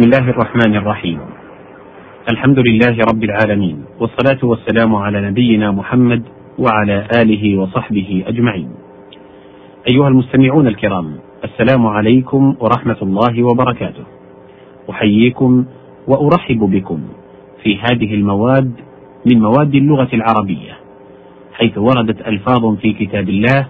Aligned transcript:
بسم 0.00 0.08
الله 0.08 0.30
الرحمن 0.30 0.76
الرحيم. 0.76 1.18
الحمد 2.32 2.58
لله 2.58 2.96
رب 3.12 3.24
العالمين 3.24 3.84
والصلاة 4.00 4.40
والسلام 4.42 4.94
على 4.96 5.20
نبينا 5.30 5.70
محمد 5.70 6.22
وعلى 6.58 7.08
آله 7.22 7.58
وصحبه 7.58 8.24
أجمعين. 8.26 8.70
أيها 9.92 10.08
المستمعون 10.08 10.66
الكرام 10.66 11.18
السلام 11.44 11.86
عليكم 11.86 12.56
ورحمة 12.60 12.96
الله 13.02 13.42
وبركاته. 13.42 14.04
أحييكم 14.90 15.64
وأرحب 16.08 16.58
بكم 16.58 17.00
في 17.62 17.78
هذه 17.78 18.14
المواد 18.14 18.72
من 19.32 19.40
مواد 19.40 19.74
اللغة 19.74 20.08
العربية 20.14 20.72
حيث 21.52 21.78
وردت 21.78 22.26
ألفاظ 22.26 22.76
في 22.76 22.92
كتاب 22.92 23.28
الله 23.28 23.68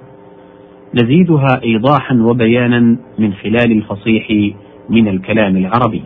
نزيدها 0.94 1.62
إيضاحا 1.64 2.14
وبيانا 2.14 2.96
من 3.18 3.32
خلال 3.34 3.72
الفصيح 3.72 4.54
من 4.90 5.08
الكلام 5.08 5.56
العربي. 5.56 6.02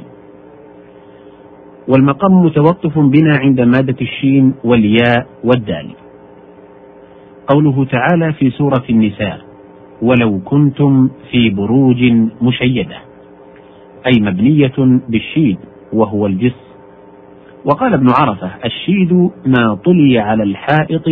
والمقام 1.89 2.45
متوقف 2.45 2.99
بنا 2.99 3.37
عند 3.37 3.61
مادة 3.61 3.97
الشين 4.01 4.55
والياء 4.65 5.27
والدال. 5.45 5.91
قوله 7.47 7.85
تعالى 7.85 8.33
في 8.33 8.51
سورة 8.51 8.85
النساء 8.91 9.41
ولو 10.03 10.41
كنتم 10.45 11.09
في 11.31 11.51
بروج 11.51 12.03
مشيدة 12.43 12.97
أي 14.07 14.21
مبنية 14.21 15.01
بالشيد 15.09 15.59
وهو 15.93 16.27
الجس. 16.27 16.65
وقال 17.65 17.95
ابن 17.95 18.07
عرفة 18.21 18.51
الشيد 18.65 19.31
ما 19.47 19.75
طلي 19.85 20.19
على 20.19 20.43
الحائط 20.43 21.09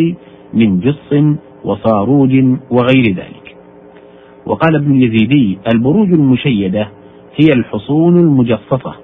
من 0.54 0.80
جص 0.80 1.36
وصاروج 1.64 2.30
وغير 2.70 3.14
ذلك 3.16 3.56
وقال 4.46 4.77
ابن 4.77 4.92
اليزيدي 4.92 5.58
البروج 5.74 6.12
المشيدة 6.12 6.88
هي 7.36 7.48
الحصون 7.56 8.16
المجصصة 8.16 8.94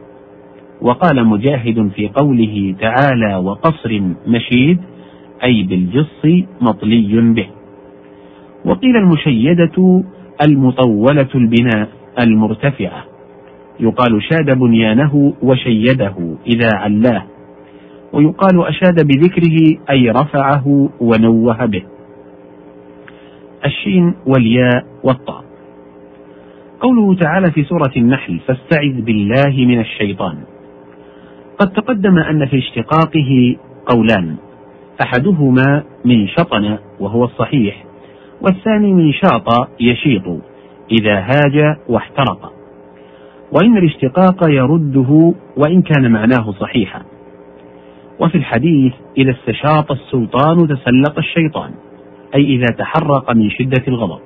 وقال 0.82 1.26
مجاهد 1.26 1.90
في 1.96 2.08
قوله 2.08 2.74
تعالى 2.80 3.36
وقصر 3.36 4.00
مشيد 4.26 4.78
أي 5.44 5.62
بالجص 5.62 6.46
مطلي 6.60 7.20
به. 7.20 7.46
وقيل 8.64 8.96
المشيدة 8.96 10.04
المطولة 10.46 11.28
البناء 11.34 11.88
المرتفعة. 12.20 13.04
يقال 13.80 14.22
شاد 14.22 14.58
بنيانه 14.58 15.34
وشيده 15.42 16.36
إذا 16.46 16.68
علاه. 16.74 17.22
ويقال 18.12 18.66
أشاد 18.66 19.06
بذكره 19.06 19.78
أي 19.90 20.10
رفعه 20.10 20.88
ونوه 21.00 21.66
به. 21.66 21.82
الشين 23.64 24.14
والياء 24.26 24.84
والطاء. 25.04 25.44
قوله 26.80 27.14
تعالى 27.14 27.50
في 27.50 27.64
سورة 27.64 27.92
النحل 27.96 28.40
فاستعذ 28.46 29.00
بالله 29.00 29.66
من 29.66 29.80
الشيطان. 29.80 30.57
قد 31.58 31.72
تقدم 31.72 32.18
أن 32.18 32.46
في 32.46 32.58
اشتقاقه 32.58 33.56
قولان 33.86 34.36
أحدهما 35.02 35.82
من 36.04 36.28
شطن 36.28 36.78
وهو 37.00 37.24
الصحيح 37.24 37.84
والثاني 38.42 38.94
من 38.94 39.12
شاط 39.12 39.68
يشيط 39.80 40.22
إذا 41.00 41.18
هاج 41.18 41.76
واحترق. 41.88 42.52
وإن 43.52 43.76
الاشتقاق 43.76 44.50
يرده 44.50 45.34
وإن 45.56 45.82
كان 45.82 46.12
معناه 46.12 46.52
صحيحا. 46.60 47.02
وفي 48.20 48.34
الحديث 48.34 48.92
إذا 49.18 49.30
استشاط 49.30 49.92
السلطان 49.92 50.56
تسلط 50.56 51.18
الشيطان 51.18 51.70
أي 52.34 52.42
إذا 52.42 52.66
تحرق 52.78 53.32
من 53.36 53.50
شدة 53.50 53.82
الغضب. 53.88 54.20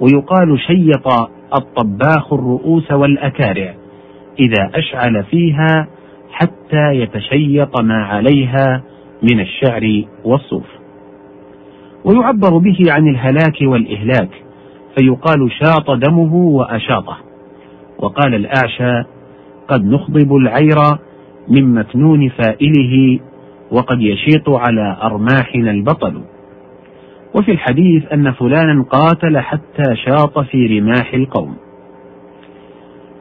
ويقال 0.00 0.60
شيط 0.60 1.06
الطباخ 1.54 2.32
الرؤوس 2.32 2.92
والأكارع 2.92 3.74
إذا 4.40 4.70
أشعل 4.74 5.24
فيها 5.24 5.88
حتى 6.40 6.92
يتشيط 6.92 7.80
ما 7.80 8.04
عليها 8.04 8.82
من 9.22 9.40
الشعر 9.40 10.04
والصوف. 10.24 10.66
ويعبر 12.04 12.58
به 12.58 12.78
عن 12.88 13.08
الهلاك 13.08 13.58
والإهلاك 13.62 14.30
فيقال 14.96 15.52
شاط 15.52 15.90
دمه 15.90 16.34
وأشاطه. 16.34 17.16
وقال 17.98 18.34
الأعشى 18.34 19.08
قد 19.68 19.84
نخضب 19.84 20.36
العير 20.36 20.98
من 21.48 21.74
مكنون 21.74 22.28
فائله 22.28 23.20
وقد 23.70 24.00
يشيط 24.00 24.48
على 24.48 24.96
أرماحنا 25.02 25.70
البطل. 25.70 26.22
وفي 27.34 27.50
الحديث 27.50 28.12
أن 28.12 28.32
فلانا 28.32 28.82
قاتل 28.82 29.38
حتى 29.38 29.96
شاط 30.06 30.38
في 30.38 30.78
رماح 30.78 31.14
القوم. 31.14 31.56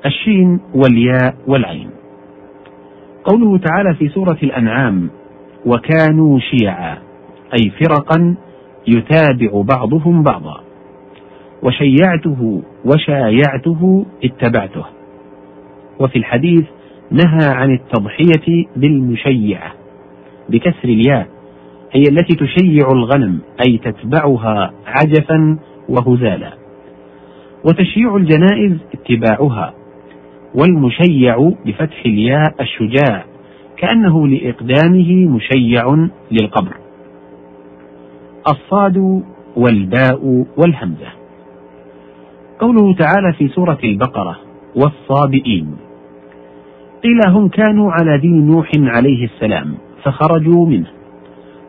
الشين 0.06 0.60
والياء 0.76 1.36
والعين. 1.48 1.99
قوله 3.24 3.58
تعالى 3.58 3.96
في 3.96 4.10
سورة 4.10 4.38
الأنعام 4.44 5.10
وكانوا 5.66 6.40
شيعا 6.40 6.98
أي 7.54 7.70
فرقا 7.70 8.36
يتابع 8.88 9.62
بعضهم 9.62 10.24
بعضا 10.24 10.62
وشيعته 11.64 12.62
وشايعته 12.86 14.06
اتبعته. 14.24 14.86
وفي 16.00 16.16
الحديث 16.16 16.66
نهى 17.12 17.50
عن 17.50 17.74
التضحية 17.74 18.66
بالمشيعة 18.76 19.72
بكسر 20.50 20.84
الياء 20.84 21.28
هي 21.92 22.04
التي 22.10 22.36
تشيع 22.36 22.88
الغنم 22.92 23.40
أي 23.68 23.78
تتبعها 23.78 24.74
عجفا 24.86 25.58
وهزالا. 25.90 26.54
وتشييع 27.66 28.16
الجنائز 28.16 28.78
اتباعها 28.94 29.74
والمشيع 30.56 31.52
بفتح 31.66 32.06
الياء 32.06 32.54
الشجاع 32.62 33.26
كأنه 33.78 34.28
لإقدامه 34.28 35.26
مشيع 35.26 36.08
للقبر. 36.32 36.78
الصاد 38.52 39.24
والباء 39.56 40.46
والهمزة. 40.58 41.08
قوله 42.60 42.94
تعالى 42.94 43.34
في 43.38 43.48
سورة 43.48 43.78
البقرة 43.84 44.40
والصابئين. 44.76 45.76
قيل 47.04 47.20
هم 47.28 47.48
كانوا 47.48 47.92
على 47.92 48.18
دين 48.18 48.48
نوح 48.48 48.72
عليه 48.76 49.26
السلام 49.26 49.74
فخرجوا 50.04 50.66
منه. 50.66 50.88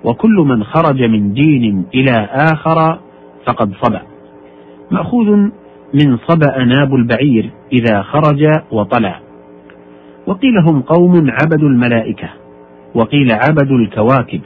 وكل 0.05 0.37
من 0.37 0.65
خرج 0.65 1.03
من 1.03 1.33
دين 1.33 1.85
إلى 1.95 2.29
آخر 2.33 2.99
فقد 3.47 3.73
صبأ. 3.83 4.03
مأخوذ 4.91 5.31
من 5.95 6.17
صبأ 6.29 6.65
ناب 6.65 6.95
البعير. 6.95 7.51
إذا 7.73 8.03
خرج 8.03 8.63
وطلع. 8.73 9.21
وقيل 10.27 10.59
هم 10.69 10.83
قوم 10.83 11.31
عبدوا 11.31 11.69
الملائكة 11.69 12.29
وقيل 12.95 13.29
عبدوا 13.33 13.79
الكواكب 13.79 14.41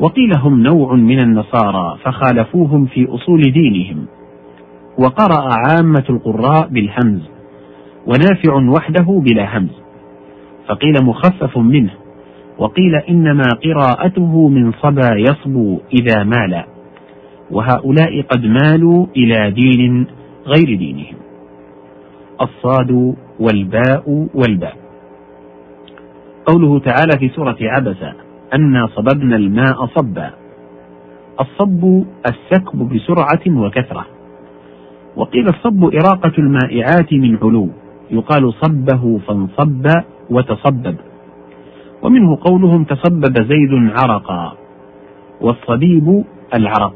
وقيل 0.00 0.32
هم 0.38 0.62
نوع 0.62 0.94
من 0.94 1.20
النصارى 1.20 1.98
فخالفوهم 2.02 2.86
في 2.86 3.08
أصول 3.08 3.40
دينهم. 3.40 4.06
وقرأ 4.98 5.48
عامة 5.68 6.04
القراء 6.10 6.68
بالهمز 6.68 7.20
ونافع 8.06 8.70
وحده 8.76 9.22
بلا 9.24 9.58
همز. 9.58 9.84
فقيل 10.68 10.94
مخفف 11.04 11.58
منه 11.58 11.90
وقيل 12.58 12.94
إنما 13.08 13.44
قراءته 13.64 14.48
من 14.48 14.72
صبا 14.72 15.10
يصبو 15.16 15.80
إذا 15.92 16.24
مال 16.24 16.64
وهؤلاء 17.50 18.22
قد 18.22 18.46
مالوا 18.46 19.06
إلى 19.16 19.50
دين 19.50 20.06
غير 20.46 20.78
دينهم. 20.78 21.23
الصاد 22.44 23.14
والباء 23.40 24.28
والباء. 24.34 24.76
قوله 26.46 26.78
تعالى 26.78 27.18
في 27.18 27.28
سورة 27.28 27.56
عبس 27.60 28.02
أنا 28.54 28.86
صببنا 28.86 29.36
الماء 29.36 29.86
صبا. 29.86 30.30
الصب 31.40 32.04
السكب 32.30 32.78
بسرعة 32.78 33.44
وكثرة. 33.48 34.06
وقيل 35.16 35.48
الصب 35.48 35.84
إراقة 35.84 36.32
المائعات 36.38 37.12
من 37.12 37.38
علو 37.42 37.68
يقال 38.10 38.54
صبه 38.54 39.18
فانصب 39.26 39.86
وتصبب. 40.30 40.96
ومنه 42.02 42.38
قولهم 42.40 42.84
تصبب 42.84 43.34
زيد 43.42 43.92
عرقا 43.98 44.52
والصبيب 45.40 46.24
العرق. 46.54 46.94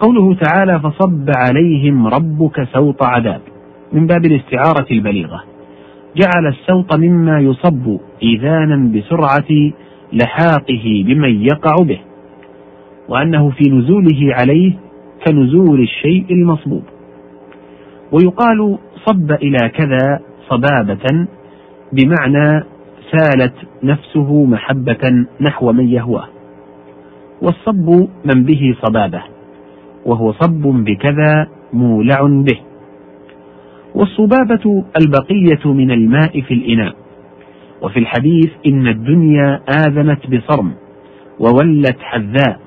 قوله 0.00 0.34
تعالى 0.34 0.80
فصب 0.80 1.30
عليهم 1.36 2.06
ربك 2.06 2.64
سوط 2.72 3.02
عذاب. 3.02 3.40
من 3.92 4.06
باب 4.06 4.24
الاستعارة 4.26 4.86
البليغة. 4.90 5.44
جعل 6.16 6.46
السوط 6.46 6.98
مما 6.98 7.40
يصب 7.40 7.98
إذانا 8.22 8.92
بسرعة 8.92 9.72
لحاقه 10.12 11.04
بمن 11.06 11.42
يقع 11.42 11.74
به 11.84 11.98
وأنه 13.08 13.50
في 13.50 13.70
نزوله 13.70 14.34
عليه 14.40 14.72
كنزول 15.26 15.80
الشيء 15.80 16.26
المصبوب. 16.30 16.82
ويقال 18.12 18.78
صب 19.06 19.32
إلى 19.32 19.68
كذا 19.68 20.20
صبابة 20.48 21.26
بمعنى 21.92 22.64
سالت 23.10 23.54
نفسه 23.82 24.44
محبة 24.44 25.26
نحو 25.40 25.72
من 25.72 25.88
يهواه. 25.88 26.28
والصب 27.42 28.08
من 28.24 28.44
به 28.44 28.76
صبابة 28.82 29.22
وهو 30.06 30.32
صب 30.32 30.62
بكذا 30.62 31.48
مولع 31.72 32.20
به. 32.22 32.67
والصبابة 33.94 34.84
البقية 35.00 35.72
من 35.72 35.90
الماء 35.90 36.40
في 36.40 36.54
الإناء. 36.54 36.94
وفي 37.82 37.98
الحديث 37.98 38.50
إن 38.66 38.86
الدنيا 38.86 39.60
آذنت 39.86 40.26
بصرم 40.26 40.72
وولت 41.40 41.98
حذاء 42.00 42.60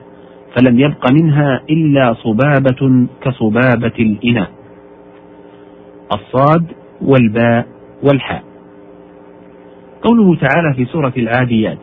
فلم 0.56 0.80
يبق 0.80 1.12
منها 1.12 1.62
إلا 1.70 2.14
صبابة 2.14 3.08
كصبابة 3.22 3.94
الإناء. 4.00 4.52
الصاد 6.14 6.66
والباء 7.02 7.68
والحاء. 8.04 8.44
قوله 10.02 10.36
تعالى 10.36 10.74
في 10.76 10.86
سورة 10.86 11.14
العاديات 11.18 11.80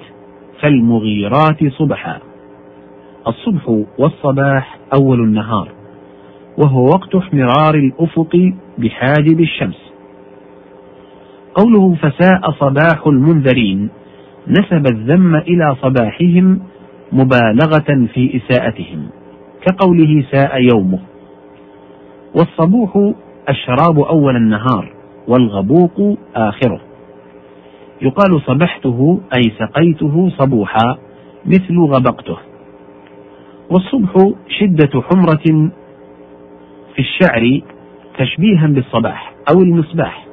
فالمغيرات 0.61 1.65
صبحا. 1.79 2.19
الصبح 3.27 3.85
والصباح 3.99 4.79
أول 4.95 5.21
النهار. 5.21 5.78
وهو 6.59 6.85
وقت 6.87 7.15
احمرار 7.15 7.75
الأفق 7.75 8.53
بحاجب 8.79 9.41
الشمس. 9.41 9.93
قوله 11.55 11.95
فساء 11.95 12.51
صباح 12.51 13.07
المنذرين 13.07 13.89
نسب 14.49 14.87
الذم 14.93 15.37
إلى 15.37 15.77
صباحهم 15.83 16.61
مبالغة 17.13 18.07
في 18.15 18.37
إساءتهم 18.37 19.09
كقوله 19.67 20.25
ساء 20.33 20.63
يومه. 20.75 20.99
والصبوح 22.35 23.13
الشراب 23.49 23.99
أول 23.99 24.37
النهار 24.37 24.93
والغبوق 25.29 26.19
آخره. 26.35 26.81
يقال 28.03 28.43
صبحته 28.47 29.21
أي 29.37 29.43
سقيته 29.59 30.31
صبوحا 30.39 30.99
مثل 31.47 31.79
غبقته. 31.79 32.37
والصبح 33.71 34.33
شدة 34.49 35.03
حمرة 35.03 35.71
في 36.99 37.05
الشعر 37.05 37.61
تشبيها 38.19 38.67
بالصباح 38.67 39.33
أو 39.53 39.63
المصباح. 39.63 40.27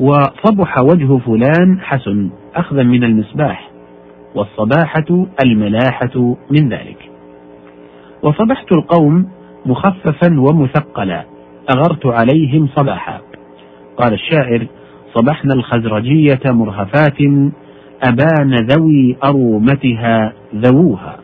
وصبح 0.00 0.78
وجه 0.78 1.18
فلان 1.18 1.80
حسن 1.80 2.30
أخذا 2.54 2.82
من 2.82 3.04
المصباح. 3.04 3.70
والصباحة 4.34 5.26
الملاحة 5.44 6.36
من 6.50 6.68
ذلك. 6.68 7.10
وصبحت 8.22 8.72
القوم 8.72 9.28
مخففا 9.66 10.40
ومثقلا 10.40 11.24
أغرت 11.76 12.06
عليهم 12.06 12.68
صباحا. 12.76 13.20
قال 13.96 14.12
الشاعر 14.12 14.66
صبحنا 15.14 15.54
الخزرجية 15.54 16.40
مرهفات 16.46 17.18
أبان 18.08 18.54
ذوي 18.54 19.16
أرومتها 19.24 20.32
ذووها. 20.54 21.16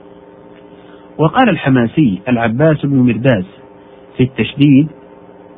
وقال 1.18 1.48
الحماسي 1.48 2.20
العباس 2.28 2.86
بن 2.86 2.96
مرداس 2.96 3.59
في 4.20 4.26
التشديد 4.26 4.88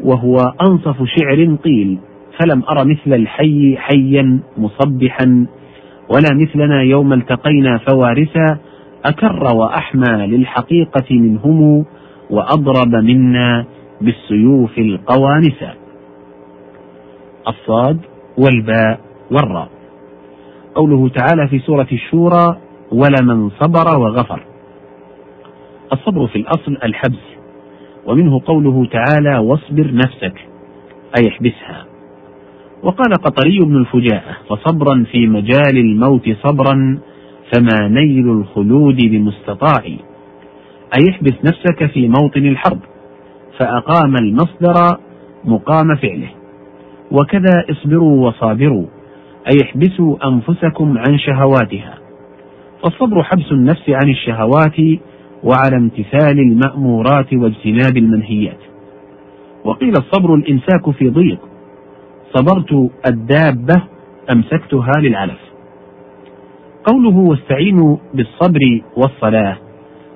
وهو 0.04 0.36
أنصف 0.36 0.96
شعر 1.04 1.56
قيل 1.64 1.98
فلم 2.38 2.62
أر 2.70 2.84
مثل 2.84 3.14
الحي 3.14 3.76
حيا 3.76 4.40
مصبحا 4.56 5.46
ولا 6.08 6.28
مثلنا 6.34 6.82
يوم 6.82 7.12
التقينا 7.12 7.78
فوارسا 7.78 8.58
أكر 9.04 9.56
وأحمى 9.56 10.26
للحقيقة 10.26 11.06
منهم 11.10 11.84
وأضرب 12.30 12.94
منا 12.94 13.64
بالسيوف 14.00 14.78
القوانسا 14.78 15.74
الصاد 17.48 17.98
والباء 18.38 19.00
والراء. 19.30 19.68
قوله 20.74 21.08
تعالى 21.08 21.48
في 21.48 21.58
سورة 21.58 21.88
الشورى 21.92 22.56
ولمن 22.92 23.50
صبر 23.50 23.98
وغفر 23.98 24.44
الصبر 25.92 26.26
في 26.26 26.36
الأصل 26.36 26.78
الحبس. 26.84 27.31
ومنه 28.06 28.40
قوله 28.46 28.86
تعالى 28.86 29.38
واصبر 29.38 29.94
نفسك 29.94 30.34
أي 31.18 31.28
احبسها. 31.28 31.86
وقال 32.82 33.12
قطري 33.12 33.58
بن 33.58 33.76
الفجاءة 33.76 34.36
فصبرا 34.48 35.04
في 35.12 35.26
مجال 35.26 35.76
الموت 35.76 36.30
صبرا 36.42 36.98
فما 37.52 37.88
نيل 37.88 38.30
الخلود 38.30 38.96
بمستطاع 38.96 39.84
أي 40.98 41.10
احبس 41.10 41.32
نفسك 41.44 41.86
في 41.86 42.08
موطن 42.08 42.46
الحرب 42.46 42.78
فأقام 43.58 44.16
المصدر 44.16 44.98
مقام 45.44 45.96
فعله. 46.02 46.30
وكذا 47.10 47.64
اصبروا 47.70 48.28
وصابروا 48.28 48.86
أي 49.46 49.58
احبسوا 49.64 50.28
أنفسكم 50.28 50.98
عن 50.98 51.18
شهواتها. 51.18 51.98
فالصبر 52.82 53.22
حبس 53.22 53.52
النفس 53.52 53.88
عن 53.88 54.10
الشهوات 54.10 55.00
وعلى 55.44 55.76
امتثال 55.76 56.38
المأمورات 56.38 57.34
واجتناب 57.34 57.96
المنهيات. 57.96 58.58
وقيل 59.64 59.92
الصبر 59.92 60.34
الإمساك 60.34 60.90
في 60.90 61.08
ضيق. 61.10 61.38
صبرت 62.34 62.90
الدابة 63.06 63.82
أمسكتها 64.32 64.92
للعلف. 64.98 65.40
قوله 66.84 67.16
واستعينوا 67.16 67.96
بالصبر 68.14 68.60
والصلاة 68.96 69.56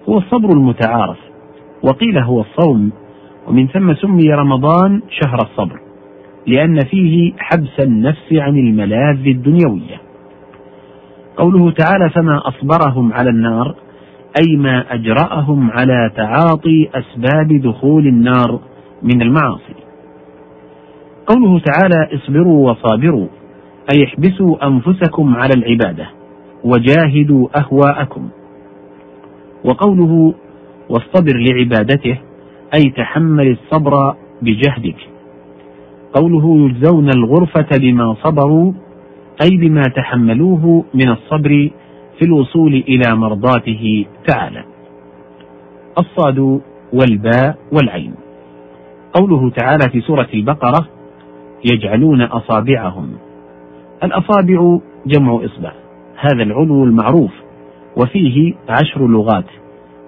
هو 0.08 0.18
الصبر 0.18 0.50
المتعارف. 0.50 1.18
وقيل 1.82 2.18
هو 2.18 2.40
الصوم. 2.40 2.92
ومن 3.48 3.68
ثم 3.68 3.94
سمي 3.94 4.30
رمضان 4.34 5.02
شهر 5.10 5.38
الصبر. 5.42 5.80
لأن 6.46 6.80
فيه 6.90 7.32
حبس 7.38 7.80
النفس 7.80 8.32
عن 8.32 8.56
الملاذ 8.56 9.26
الدنيوية. 9.26 10.00
قوله 11.36 11.70
تعالى 11.70 12.10
فما 12.10 12.42
أصبرهم 12.48 13.12
على 13.12 13.30
النار 13.30 13.74
أي 14.40 14.56
ما 14.56 14.94
أجرأهم 14.94 15.70
على 15.70 16.10
تعاطي 16.16 16.88
أسباب 16.94 17.60
دخول 17.62 18.06
النار 18.06 18.60
من 19.02 19.22
المعاصي. 19.22 19.74
قوله 21.26 21.58
تعالى 21.58 22.08
اصبروا 22.14 22.70
وصابروا 22.70 23.26
أي 23.94 24.04
احبسوا 24.04 24.66
أنفسكم 24.66 25.34
على 25.36 25.52
العبادة 25.56 26.06
وجاهدوا 26.64 27.48
أهواءكم. 27.58 28.28
وقوله 29.64 30.34
واصطبر 30.88 31.32
لعبادته 31.36 32.18
أي 32.74 32.90
تحمل 32.96 33.50
الصبر 33.50 34.14
بجهدك. 34.42 34.96
قوله 36.14 36.66
يجزون 36.66 37.08
الغرفة 37.08 37.78
بما 37.80 38.14
صبروا 38.22 38.72
أي 39.44 39.56
بما 39.56 39.82
تحملوه 39.82 40.84
من 40.94 41.08
الصبر 41.08 41.70
في 42.18 42.24
الوصول 42.24 42.74
إلى 42.74 43.16
مرضاته 43.16 44.06
تعالى. 44.26 44.64
الصاد 45.98 46.60
والباء 46.92 47.58
والعين. 47.72 48.14
قوله 49.12 49.50
تعالى 49.50 49.90
في 49.92 50.00
سورة 50.00 50.28
البقرة 50.34 50.88
يجعلون 51.72 52.22
أصابعهم. 52.22 53.12
الأصابع 54.04 54.78
جمع 55.06 55.40
إصبع. 55.44 55.72
هذا 56.16 56.42
العلو 56.42 56.84
المعروف 56.84 57.30
وفيه 57.96 58.54
عشر 58.68 59.06
لغات 59.06 59.46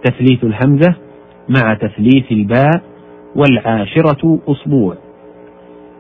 تثليث 0.05 0.45
الهمزة 0.45 0.95
مع 1.49 1.75
تثليث 1.75 2.33
الباء 2.33 2.83
والعاشرة 3.37 4.38
أصبوع. 4.49 4.97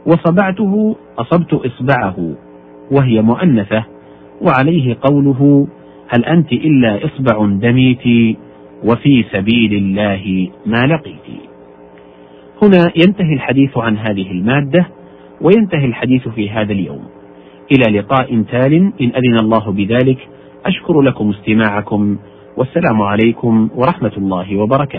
وصبعته 0.06 0.96
أصبت 1.18 1.54
إصبعه 1.54 2.34
وهي 2.90 3.22
مؤنثة 3.22 3.84
وعليه 4.42 4.96
قوله 5.02 5.66
هل 6.08 6.24
أنت 6.24 6.52
إلا 6.52 7.00
إصبع 7.04 7.46
دميت 7.46 8.36
وفي 8.84 9.24
سبيل 9.32 9.74
الله 9.74 10.50
ما 10.66 10.86
لقيت؟ 10.86 11.28
هنا 12.62 12.92
ينتهي 12.96 13.34
الحديث 13.34 13.78
عن 13.78 13.98
هذه 13.98 14.30
المادة 14.30 14.86
وينتهي 15.40 15.84
الحديث 15.84 16.28
في 16.28 16.50
هذا 16.50 16.72
اليوم. 16.72 17.04
إلى 17.72 17.98
لقاء 17.98 18.42
تال 18.42 18.74
إن 18.74 19.10
أذن 19.16 19.38
الله 19.40 19.72
بذلك 19.72 20.28
أشكر 20.66 21.00
لكم 21.00 21.30
استماعكم 21.30 22.18
والسلام 22.56 23.02
عليكم 23.02 23.68
ورحمة 23.74 24.12
الله 24.16 24.56
وبركاته. 24.56 24.96